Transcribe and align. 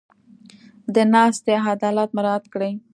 د 0.93 0.95
ناستې 1.13 1.55
عدالت 1.73 2.09
مراعت 2.17 2.45
کړي. 2.53 2.71